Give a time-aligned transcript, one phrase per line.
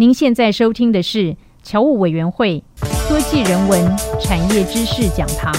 [0.00, 2.62] 您现在收听的是侨务委员会
[3.08, 3.84] 科技人文
[4.20, 5.52] 产业知识讲堂。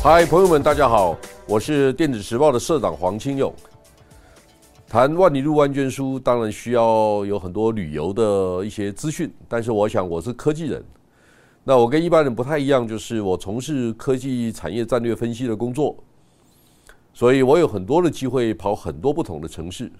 [0.00, 1.18] 嗨，朋友们，大家好，
[1.48, 3.52] 我是电子时报的社长黄清勇。
[4.86, 10.80] 谈万里路万卷书，当然需要有很多旅游的一些资讯，但是我想我是科技人，
[11.64, 15.96] 那我跟一般人不太一样，就是我从事科技产业战略分析的工作，
[17.12, 19.90] 所以我有很多的机会跑很多不同的城市。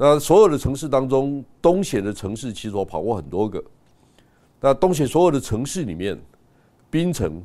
[0.00, 3.62] 那所有的城市当中，东协的城市其实我跑过很多个。
[4.60, 6.16] 那东协所有的城市里面，
[6.88, 7.42] 槟城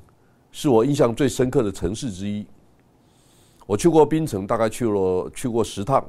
[0.51, 2.45] 是我印象最深刻的城市之一。
[3.65, 6.07] 我去过槟城，大概去了去过十趟。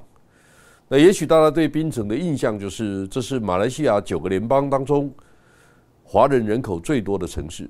[0.86, 5.10] 那也许大家对槟城的印象就是，这是马来西亚九个联邦当中
[6.02, 7.66] 华人人口最多的城市。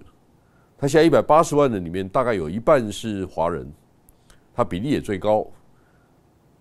[0.77, 3.73] 它现在一百八十万人里面，大概有一半是华人，
[4.53, 5.47] 它比例也最高。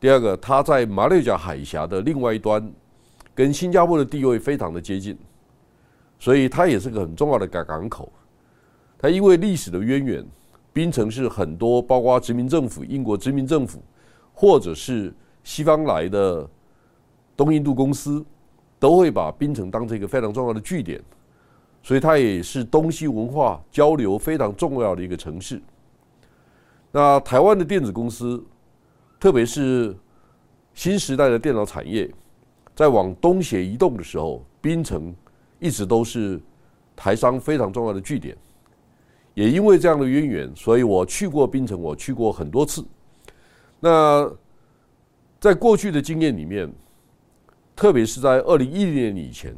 [0.03, 2.69] 第二个，它在马六甲海峡的另外一端，
[3.33, 5.17] 跟新加坡的地位非常的接近，
[6.19, 8.11] 所以它也是个很重要的港港口。
[8.97, 10.25] 它因为历史的渊源，
[10.73, 13.81] 槟城是很多包括殖民政府、英国殖民政府，
[14.33, 16.45] 或者是西方来的
[17.37, 18.25] 东印度公司，
[18.79, 21.01] 都会把槟城当成一个非常重要的据点，
[21.81, 25.61] 所以它也是东西文化交流非常重要的一个城市。
[26.91, 28.45] 那台湾的电子公司。
[29.23, 29.95] 特别是
[30.73, 32.13] 新时代的电脑产业
[32.75, 35.15] 在往东协移动的时候，槟城
[35.61, 36.41] 一直都是
[36.93, 38.35] 台商非常重要的据点。
[39.33, 42.85] 也因为这样的渊源，所以我去过槟城，我去过很多次。
[43.79, 44.29] 那
[45.39, 46.69] 在过去的经验里面，
[47.77, 49.55] 特别是在二零一零年以前，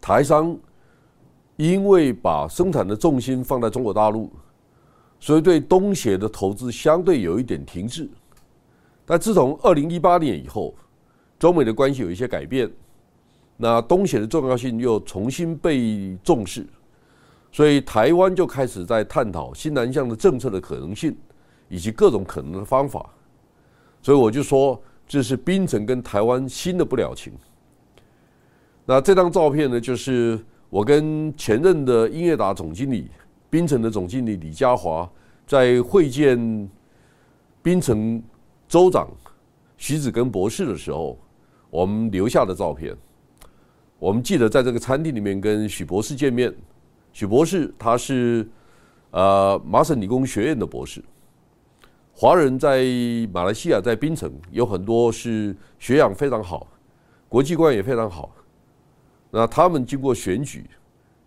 [0.00, 0.58] 台商
[1.54, 4.28] 因为把生产的重心放在中国大陆。
[5.22, 8.08] 所以对东协的投资相对有一点停滞，
[9.04, 10.74] 但自从二零一八年以后，
[11.38, 12.70] 中美的关系有一些改变，
[13.58, 16.66] 那东协的重要性又重新被重视，
[17.52, 21.14] 所以台湾就开始在探讨新南向的政策的可能性，
[21.68, 23.04] 以及各种可能的方法。
[24.00, 27.34] 所以我就说，这是槟城跟台湾新的不了情。
[28.86, 33.10] 那这张照片呢，就是我跟前任的英业达总经理。
[33.50, 35.10] 槟城的总经理李家华
[35.44, 36.70] 在会见
[37.60, 38.22] 槟城
[38.68, 39.10] 州长
[39.76, 41.18] 徐子根博士的时候，
[41.68, 42.96] 我们留下的照片。
[43.98, 46.54] 我们记得在这个餐厅里面跟许博士见面。
[47.12, 48.48] 许博士他是
[49.10, 51.02] 呃麻省理工学院的博士。
[52.14, 52.84] 华人在
[53.32, 56.68] 马来西亚在槟城有很多是学养非常好，
[57.28, 58.30] 国际观也非常好。
[59.30, 60.64] 那他们经过选举。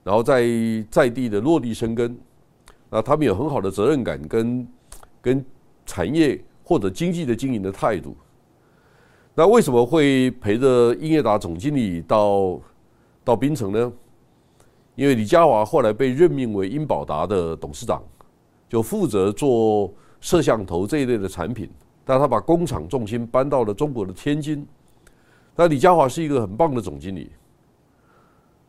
[0.03, 0.45] 然后在
[0.91, 2.17] 在地的落地生根，
[2.89, 4.67] 那他们有很好的责任感跟
[5.21, 5.45] 跟
[5.85, 8.15] 产业或者经济的经营的态度。
[9.33, 12.59] 那为什么会陪着英业达总经理到
[13.23, 13.91] 到槟城呢？
[14.95, 18.03] 因为李嘉华后来被任命为英宝达的董事长，
[18.69, 19.91] 就负责做
[20.21, 21.67] 摄像头这一类的产品，
[22.05, 24.67] 但他把工厂重心搬到了中国的天津。
[25.55, 27.31] 那李嘉华是一个很棒的总经理。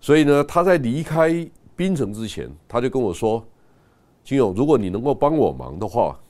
[0.04, 3.42] 所以呢，他在离开槟城之前，他就跟我说
[4.22, 6.20] ：“金勇，如果你能够帮我忙的话，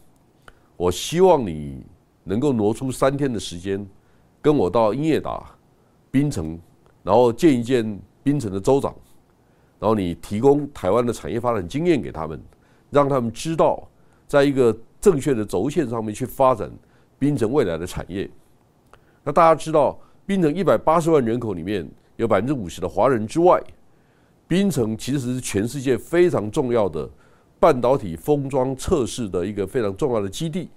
[0.77, 1.85] 我希望你
[2.23, 3.85] 能够挪出三天的时间，
[4.41, 5.45] 跟我到英业达
[6.09, 6.57] 槟城，
[7.03, 8.95] 然后见一见槟城的州长，
[9.81, 12.41] 然后你提供台湾的产业发展经验给他们，
[12.91, 13.89] 让他们知道，
[14.29, 16.71] 在一个正确的轴线上面去发展
[17.19, 18.31] 槟城未来的产业。
[19.25, 21.85] 那大家知道，槟城一百八十万人口里面。”
[22.17, 23.61] 有百分之五十的华人之外，
[24.47, 27.09] 槟城其实是全世界非常重要的
[27.59, 30.69] 半导体封装测试的一个非常重要的基地。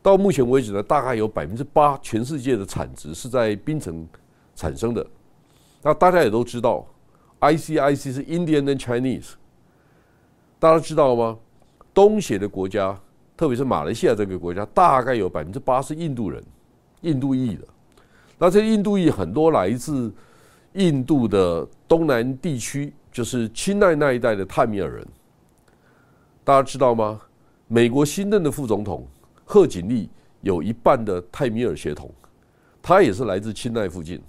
[0.00, 4.06] 到目前为止呢，大概有百分之八全世界的产值是在槟城
[4.54, 5.06] 产生的。
[5.82, 6.86] 那大家也都知道
[7.40, 9.32] ，ICIC 是 Indian and Chinese，
[10.58, 11.36] 大家知道吗？
[11.92, 12.98] 东协的国家，
[13.36, 16.42] 特别是马来西亚这个国家，大概有百分之八是印度人，
[17.02, 17.64] 印度裔的。
[18.38, 20.10] 那这印度裔很多来自。
[20.74, 25.06] 印度的东南地区就是钦奈那一带的泰米尔人，
[26.42, 27.20] 大家知道吗？
[27.68, 29.06] 美国新任的副总统
[29.44, 30.10] 贺锦丽
[30.42, 32.12] 有一半的泰米尔血统，
[32.82, 34.20] 他也是来自钦奈附近，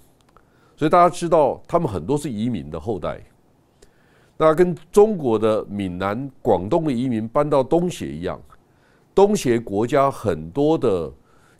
[0.76, 3.20] 所以大家知道他们很多是移民的后代。
[4.38, 8.40] 那跟中国的闽南、广东的移民搬到东协一样，
[9.14, 11.12] 东协国家很多的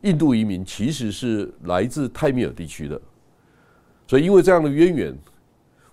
[0.02, 3.00] 印度移民其实是来自泰米尔地区的。
[4.06, 5.18] 所以，因为这样的渊源，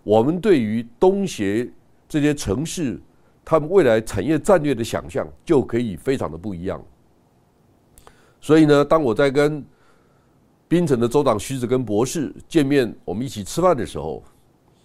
[0.03, 1.67] 我们对于东协
[2.07, 3.01] 这些城市，
[3.43, 6.83] 他们未来产业战略的想象就可以非常的不一样。
[8.39, 9.65] 所以呢，当我在跟
[10.67, 14.23] 槟城的州长徐子根博士见面，我们一起吃饭的时候，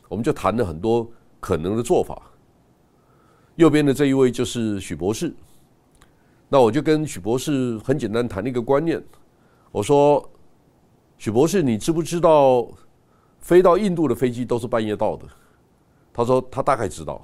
[0.09, 1.11] 我们就谈了很多
[1.41, 2.23] 可能的做法。
[3.57, 5.35] 右边的这一位就是许博士，
[6.49, 9.03] 那我就跟许博士很简单谈了一个观念，
[9.73, 10.27] 我说
[11.19, 12.69] ：“许博士，你知不知道
[13.41, 15.27] 飞到印度的飞机都是半夜到的？”
[16.13, 17.23] 他说他大概知道，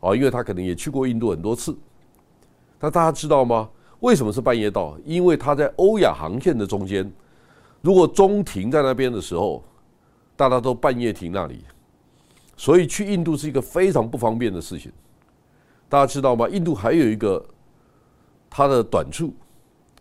[0.00, 1.76] 啊，因为他可能也去过印度很多次。
[2.78, 3.68] 那大家知道吗？
[4.00, 4.96] 为什么是半夜到？
[5.04, 7.10] 因为他在欧亚航线的中间。
[7.80, 9.64] 如果中停在那边的时候，
[10.36, 11.64] 大家都半夜停那里，
[12.56, 14.92] 所以去印度是一个非常不方便的事情。
[15.88, 16.48] 大家知道吗？
[16.48, 17.44] 印度还有一个
[18.48, 19.34] 它的短处，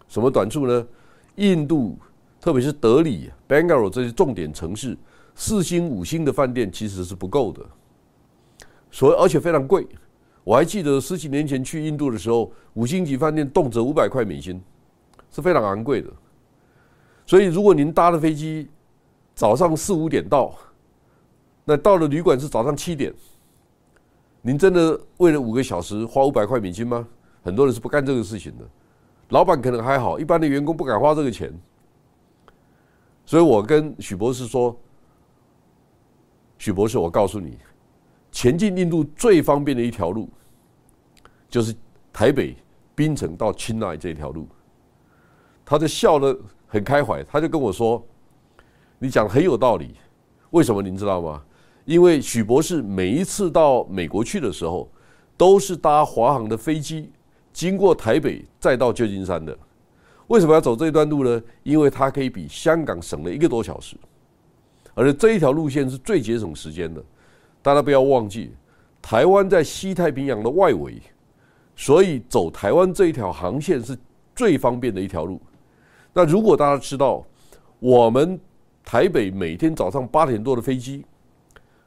[0.08, 0.88] 什么短处呢？
[1.36, 1.98] 印度
[2.40, 4.98] 特别是德里、Bangalore 这些重点城市，
[5.36, 7.66] 四星、五星的饭店其实是不够的，
[8.92, 9.88] 所以而且非常贵。
[10.44, 14.62] 我还记得十几年前去印度的时候，五星级饭店动辄五百块美金，
[15.30, 16.10] 是非常昂贵的。
[17.26, 18.68] 所以，如果您搭的飞机
[19.36, 20.54] 早上四五点到，
[21.64, 23.14] 那到了旅馆是早上七点，
[24.42, 27.08] 您真的为了五个小时花五百块美金吗？
[27.44, 28.66] 很多人是不干这个事情的。
[29.30, 31.54] 老板可能还好，一般的员工不敢花这个钱。
[33.26, 34.76] 所以我跟许博士说
[36.62, 37.58] ：“许博士，我告诉你，
[38.32, 40.30] 前进印度最方便的一条路，
[41.50, 41.74] 就是
[42.14, 42.56] 台北
[42.94, 44.48] 槟城到钦奈这条路。”
[45.66, 46.40] 他就笑得。
[46.74, 48.02] 很开怀，他就跟我说
[48.98, 49.96] ：“你讲很有道理，
[50.52, 51.44] 为什么您知道吗？
[51.84, 54.90] 因为许博士每一次到美国去的时候，
[55.36, 57.12] 都是搭华航的飞机，
[57.52, 59.58] 经过台北再到旧金山的。
[60.28, 61.44] 为什么要走这段路呢？
[61.64, 63.98] 因为它可以比香港省了一个多小时，
[64.94, 67.04] 而且这一条路线是最节省时间的。
[67.62, 68.52] 大家不要忘记，
[69.02, 71.02] 台湾在西太平洋的外围，
[71.76, 73.98] 所以走台湾这一条航线是
[74.36, 75.40] 最方便的一条路。”
[76.14, 77.24] 那如果大家知道，
[77.80, 78.40] 我们
[78.84, 81.06] 台北每天早上八点多的飞机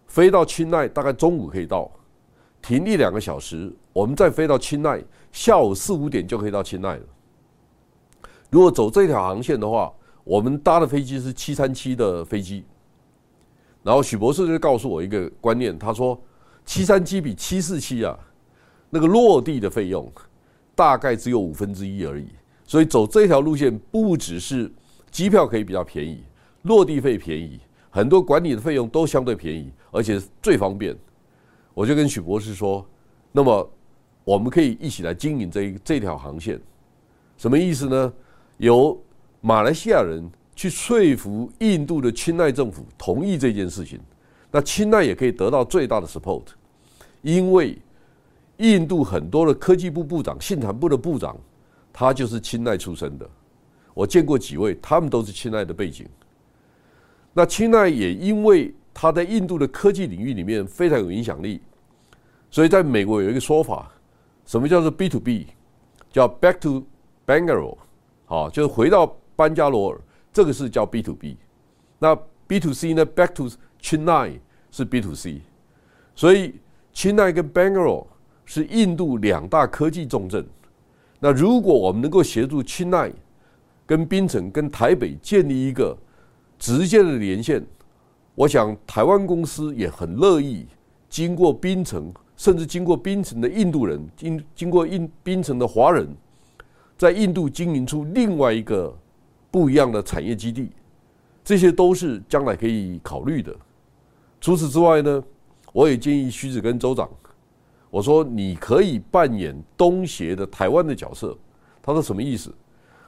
[0.07, 1.91] 飞到清奈，大概中午可以到，
[2.63, 7.03] 停一两个小时，我们再飞到清奈，下午四五点就可以到清奈了。
[8.51, 9.93] 如果走这条航线的话，
[10.23, 12.65] 我们搭的飞机是七三七的飞机。
[13.85, 16.21] 然后许博士就告诉我一个观念，他说
[16.65, 18.19] 七三七比七四七啊，
[18.91, 20.11] 那个落地的费用
[20.75, 22.27] 大概只有五分之一而已。
[22.67, 24.73] 所以走这条路线不只是
[25.11, 26.25] 机票可以比较便宜，
[26.63, 27.61] 落地费便宜，
[27.91, 30.97] 很多管理的费用都相对便宜，而且最方便。
[31.75, 32.85] 我就跟许博士说，
[33.31, 33.71] 那么
[34.25, 36.59] 我们可以一起来经营这这条航线，
[37.37, 38.13] 什么意思呢？
[38.57, 38.99] 由
[39.43, 44.01] 马来西亚人去说服印度的钦奈政府同意这件事情，
[44.51, 46.45] 那钦奈也可以得到最大的 support，
[47.23, 47.77] 因为
[48.59, 51.37] 印度很多的科技部部长、信产部的部长。
[51.97, 53.31] 他就是钦奈出身的，
[53.95, 56.05] 我见过几位，他们都是钦奈的背景。
[57.33, 61.61] 那钦奈也因为他在印度的科技领域里面非常有影响力，
[62.51, 63.93] 所以在美国有一个说法，
[64.45, 65.47] 什么叫做 B to B，
[66.11, 66.85] 叫 Back to
[67.25, 67.79] Bangalore，
[68.25, 70.01] 好，就是回到班加罗尔，
[70.35, 71.39] 这个是叫 B to B。
[71.99, 72.15] 那
[72.47, 73.49] B to C 呢？Back to
[73.81, 74.41] Chennai
[74.71, 75.41] 是 B to C，
[76.15, 76.57] 所以
[76.93, 78.05] 钦奈跟 Bangalore
[78.45, 80.45] 是印度两大科技重镇。
[81.21, 83.11] 那如果我们能够协助钦奈、
[83.87, 85.97] 跟槟城、跟台北建立一个
[86.59, 87.65] 直接的连线，
[88.35, 90.67] 我想台湾公司也很乐意
[91.09, 96.09] 经过槟城，甚至经过槟城的印度人，经经过印槟城的华人，
[96.99, 98.95] 在印度经营出另外一个
[99.55, 100.69] 不一样的产业基地，
[101.45, 103.55] 这些都是将来可以考虑的。
[104.41, 105.23] 除此之外呢，
[105.73, 107.09] 我也建议徐子根州长。
[107.89, 111.39] 我说你可以扮演东协的台湾的角色，
[111.81, 112.53] 他说什么意思？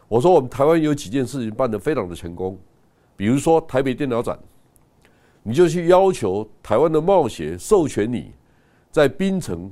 [0.06, 2.56] 我说我们台湾有几件事情办得非常的成功，
[3.16, 4.38] 比如说台北电脑展，
[5.42, 8.30] 你就去要求台湾的贸协授权你
[8.92, 9.68] 在槟城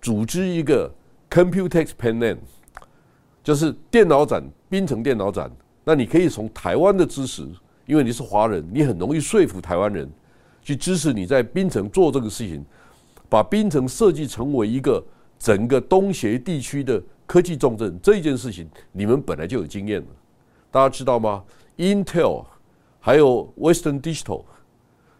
[0.00, 0.92] 组织一个
[1.30, 2.38] Computex Penang，
[3.44, 5.48] 就是电脑展，槟城电脑展，
[5.88, 7.48] 那你可以从台湾的支持，
[7.86, 10.10] 因为你是华人，你很容易说服台湾人
[10.60, 12.64] 去支持你在槟城做这个事情。
[13.28, 15.04] 把槟城设计成为一个
[15.36, 20.06] 整个东协地区的科技重镇，这件事情你们本来就有经验了，
[20.70, 21.42] 大家知道吗
[21.76, 22.44] ？Intel
[23.00, 24.44] 还有 Western Digital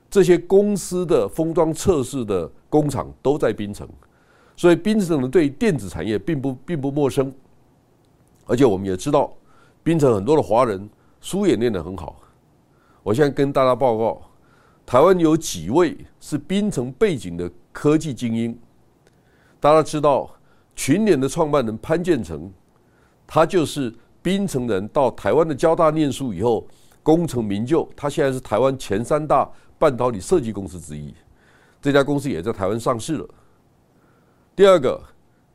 [0.09, 3.89] 这些公司的封装测试的工厂都在槟城，
[4.57, 7.33] 所以槟城人对电子产业并不并不陌生，
[8.47, 9.33] 而且我们也知道，
[9.87, 10.90] 槟城很多的华人
[11.21, 12.16] 书也念得很好。
[13.05, 14.21] 我现在跟大家报告，
[14.85, 17.49] 台湾有几位是槟城背景的。
[17.73, 18.59] 科技精英，
[19.61, 20.31] 大家知道
[20.75, 22.50] 群联的创办人潘建成，
[23.26, 26.66] 他就是槟城人，到台湾的交大念书以后，
[27.02, 29.47] 功成名就，他现在是台湾前三大
[29.78, 31.14] 半导体设计公司之一，
[31.83, 33.28] 这家公司也在台湾上市了。
[34.57, 34.99] 第二个，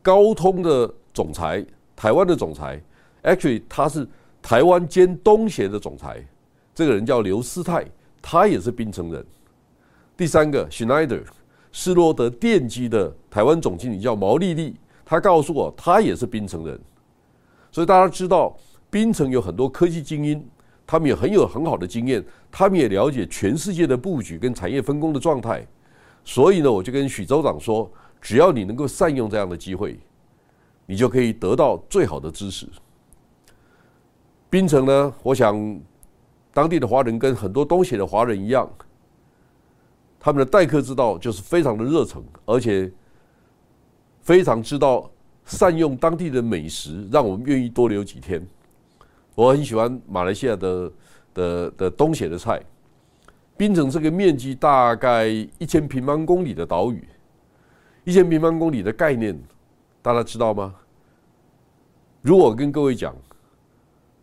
[0.04, 2.80] 高通的总裁，台湾的总裁
[3.24, 4.08] ，actually 他是
[4.42, 6.26] 台湾兼东协的总裁，
[6.74, 7.86] 这个人叫刘思泰，
[8.22, 9.26] 他也是槟城人。
[10.18, 11.24] 第三个，Schneider，
[11.72, 16.80] 施罗德电机的台湾总经理叫毛丽丽，他告诉我他也是槟城人，
[17.72, 18.56] 所以大家知道
[18.90, 20.44] 槟城有很多科技精英，
[20.86, 25.66] 他们也很有很好的经验，他们也了解全世界的布局跟产业分工的状态，
[26.24, 27.92] 所以呢，我就跟许州长说。
[28.24, 30.00] 只要你能够善用这样的机会，
[30.86, 32.68] 你就可以得到最好的知识。
[34.52, 35.80] 槟城呢，我想
[36.54, 38.70] 当地的华人跟很多东协的华人一样，
[40.20, 42.92] 他们的待客之道就是非常的热诚，而且
[44.20, 45.10] 非常知道
[45.46, 48.46] 善用当地的美食，让我们愿意多留几天。
[49.36, 50.92] 我很喜欢马来西亚的
[51.34, 52.62] 的的东协的菜。
[53.56, 57.08] 槟城这个面积大概一千平方公里的岛屿。
[58.04, 59.40] 一千平方公里的概念，
[60.02, 60.76] 大家知道吗？
[62.22, 63.16] 如果跟各位讲，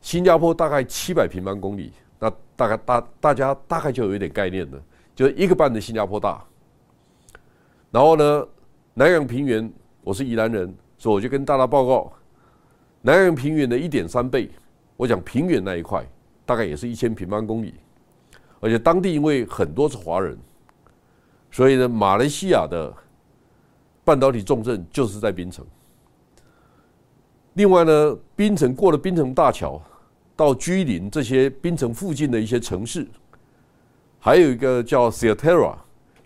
[0.09, 4.83] 新加坡大概七百平方公里，那大概大大家大概就有一点概念了，
[5.15, 6.43] 就是一个半的新加坡大。
[7.91, 8.49] 然后呢，
[8.95, 9.71] 南洋平原，
[10.03, 12.11] 我是宜兰人，所以我就跟大家报告，
[13.03, 14.51] 南洋平原的一点三倍。
[14.97, 16.03] 我讲平原那一块，
[16.47, 17.75] 大概也是一千平方公里，
[18.61, 20.39] 而且当地因为很多是华人，
[21.51, 22.91] 所以呢，马来西亚的。
[24.07, 25.63] 半导体重镇就是在槟城。
[27.53, 29.79] 另外呢，槟城过了槟城大桥，
[30.39, 33.05] 到居林这些槟城附近的一些城市，
[34.21, 35.79] 还有一个叫 c i t e r a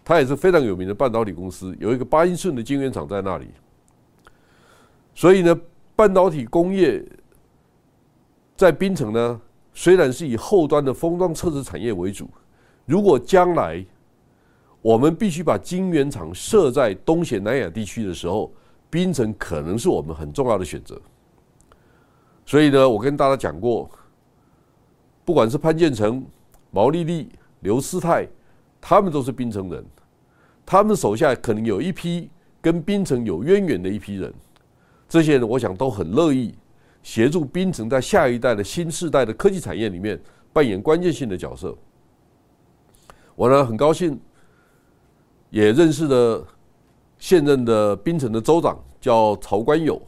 [0.04, 3.47] 它也是非常有名的半导体公司，有一个八英寸的晶圆厂在那里。
[5.14, 5.59] 所以呢，
[5.97, 7.02] 半导体工业
[8.54, 9.40] 在槟城呢，
[9.73, 12.28] 虽然是以后端的封装测试产业为主，
[12.85, 13.83] 如果将来
[14.83, 18.52] 我们必须把晶圆厂设在东协南亚地区的时候，
[18.90, 21.00] 槟城可能是我们很重要的选择。
[22.45, 23.90] 所以呢，我跟大家讲过，
[25.24, 26.24] 不管是潘建成、
[26.70, 27.28] 毛丽丽、
[27.60, 28.26] 刘思泰，
[28.80, 29.84] 他们都是槟城人，
[30.64, 32.28] 他们手下可能有一批
[32.60, 34.32] 跟槟城有渊源的一批人，
[35.08, 36.54] 这些人我想都很乐意
[37.02, 40.20] 协助槟城在下一代的新时代的科技产业里面
[40.52, 41.76] 扮演关键性的角色。
[43.34, 44.20] 我呢很高兴。
[45.50, 46.42] 也认识了
[47.18, 50.00] 现任的槟城的州长，叫曹官友。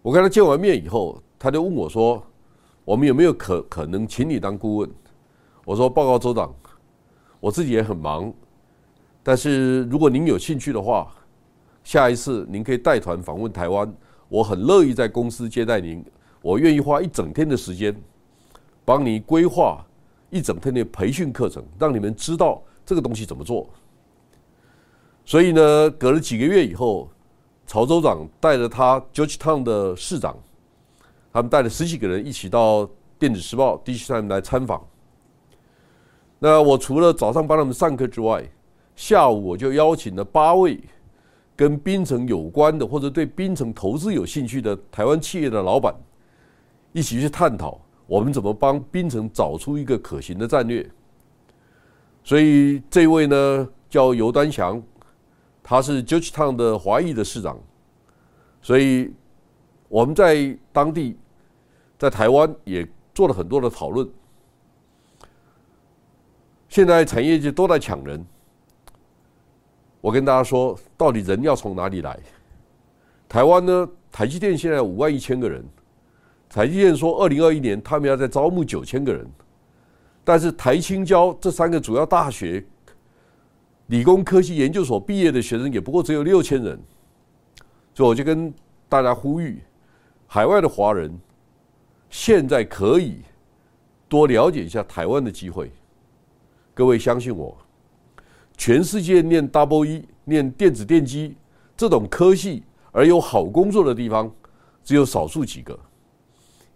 [0.00, 2.26] 我跟他见完面以后，他就问我说
[2.84, 4.90] ：“我们有没有可可能请你当顾问？”
[5.64, 6.52] 我说：“报告州长，
[7.38, 8.32] 我自己也很忙，
[9.22, 11.12] 但是如果您有兴趣的话，
[11.84, 13.92] 下一次您可以带团访问台湾，
[14.28, 16.04] 我很乐意在公司接待您。
[16.40, 17.94] 我愿意花一整天的时间，
[18.84, 19.84] 帮你规划
[20.30, 23.68] 一整天的培训课程，让你们知道这个东西怎么做。”
[25.24, 27.08] 所以呢，隔了几个月以后，
[27.64, 30.36] 曹州长带着他 Georgetown 的市长，
[31.32, 34.86] 他们带了十几个人一起到电子时报 D 区站来参访。
[36.38, 38.44] 那我除了早上帮他们上课之外，
[38.94, 40.78] 下午我就邀请了八位
[41.56, 45.94] 跟槟城有关的或者对槟城投资有兴趣的台湾企业的老板，
[46.92, 50.88] 一起去探讨我们怎么帮槟城找出一个可行的战略。
[52.24, 54.82] 所以这位呢叫尤端祥。
[55.64, 57.56] 他是 Georgetown 的华裔的市长，
[58.60, 59.14] 所以
[59.92, 61.18] 我们在当地，
[61.98, 64.08] 在台湾也做了很多的讨论。
[66.66, 68.24] 现在产业界都在抢人，
[70.00, 72.18] 我跟大家说，到底人要从哪里来？
[73.28, 73.86] 台湾呢？
[74.10, 75.62] 台积电现在五万一千个人，
[76.48, 79.30] 台积电说二零二一年他们要再招募九千个人，
[80.24, 82.64] 但是台青交这三个主要大学。
[83.88, 86.82] 理工科技研究所毕业的学生也不过只有六千人，
[87.92, 88.50] 所以我就跟
[88.88, 89.62] 大家呼吁，
[90.34, 91.14] 海外的华人
[92.08, 93.18] 现在可以
[94.08, 95.70] 多了解一下台湾的机会。
[96.72, 97.54] 各位相信我，
[98.56, 101.36] 全世界念 Double E、念电子电机
[101.76, 102.62] 这种科系
[102.92, 104.32] 而有好工作的地方，
[104.82, 105.78] 只有少数几个。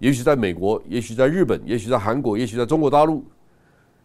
[0.01, 3.25] 也许在美国，也许在日本，也许在韩国，也许在中国大陆，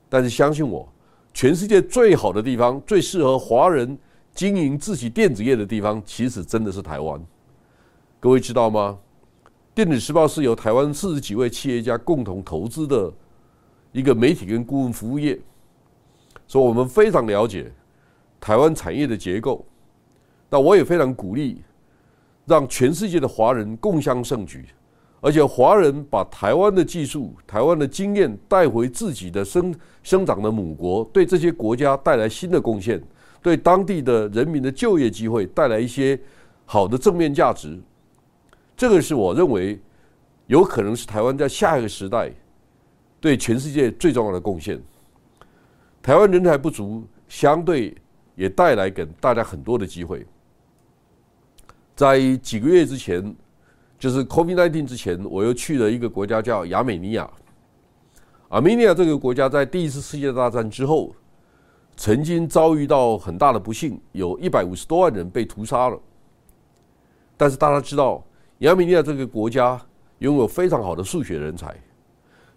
[0.08, 0.88] 但是相信我。
[1.34, 3.98] 全世界最好的地方，最适合华人
[4.34, 7.22] 经营自己电子业的地方，其实真的是台湾。
[8.18, 8.98] 各位知道吗？
[9.84, 13.12] 电子时报是由台湾四十几位企业家共同投资的
[13.92, 15.40] 一个媒体跟顾问服务业，
[16.46, 17.72] 所以我们非常了解
[18.40, 19.66] 台湾产业的结构。
[20.52, 21.64] 那我也非常鼓励，
[22.46, 24.68] 让全世界的华人共襄盛举，
[25.20, 29.74] 而且华人把台湾的技术、台湾的经验带回自己的生
[30.04, 33.02] 生长的母国，对这些国家带来新的贡献，
[33.42, 36.20] 对当地的人民的就业机会带来一些
[36.66, 37.82] 好的正面价值。
[38.82, 39.80] 这个是我认为
[40.48, 42.32] 有可能是台湾在下一个时代
[43.20, 44.82] 对全世界最重要的贡献。
[46.02, 47.96] 台湾人才不足，相对
[48.34, 50.26] 也带来给大家很多的机会。
[51.96, 53.36] 在几个月之前。
[54.00, 57.30] 就是 COVID-19 之前，我又去了一个国家叫亚美尼亚。
[58.50, 61.16] 亚美尼亚这个国家在第一次世界大战之后，
[61.96, 66.00] 曾经遭遇到很大的不幸，有一百五十多万人被屠杀了。
[67.38, 68.26] 但是大家知道，
[68.62, 69.80] 亚美尼亚这个国家
[70.20, 71.76] 拥有非常好的数学人才，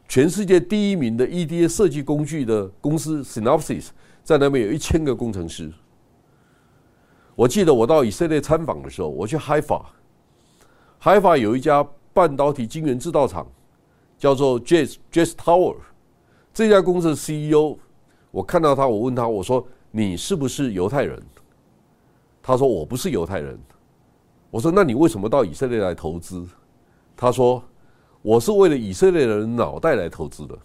[0.07, 3.89] 全世界第一名的 EDA 设计工具的公司 Synopsys
[4.23, 5.73] 在那边有一千个工程师。
[7.35, 9.83] 我记得我到以色列参访的时候，我去 Haifa。
[10.99, 13.47] 海法有一家半导体晶圆制造厂，
[14.19, 15.77] 叫做 Jazz Jazz Tower。
[16.53, 17.79] 这家公司的 CEO，
[18.31, 21.21] 我看到他，我问他，我说：“你是不是犹太人？”
[22.43, 23.59] 他说：“我不是犹太人。”
[24.55, 26.47] 我说：“那你为什么到以色列来投资？”
[27.17, 27.61] 他说
[28.23, 30.57] ：“我是为了以色列人脑袋来投资的。”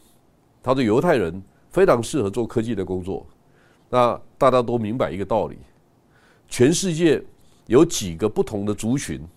[0.62, 1.42] 他说：“犹太人
[1.72, 3.26] 非常适合做科技的工作。”
[3.90, 5.58] 那大家都明白一个道理：
[6.48, 7.20] 全世界
[7.66, 9.28] 有几个不同的族群。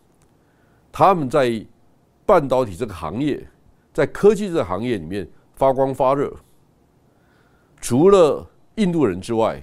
[0.93, 1.65] 他们在
[2.27, 3.43] 半导体这个行业，
[3.95, 6.31] 在科技这个行业里面发光发热。
[7.81, 9.63] 除了印度人之外，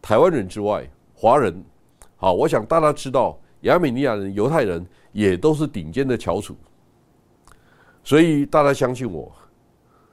[0.00, 1.62] 台湾人之外，华人，
[2.16, 6.56] 好，我想大家知道，亚美尼亚人、犹太人也都是顶尖的翘楚。
[8.02, 9.30] 所以大家相信我，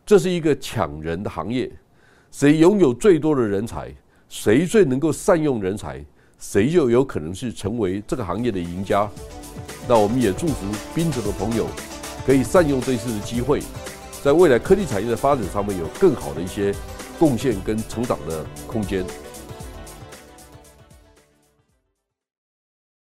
[0.05, 1.71] 这是一个抢人的行业，
[2.31, 3.93] 谁拥有最多的人才，
[4.27, 6.03] 谁最能够善用人才，
[6.37, 9.09] 谁就有可能是成为这个行业的赢家。
[9.87, 11.65] 那我们也祝福滨州的朋友，
[12.25, 13.61] 可以善用这次的机会，
[14.21, 16.75] 在未来科技产业的发展上面有更好的一些
[17.17, 19.05] 贡献跟成长的空间。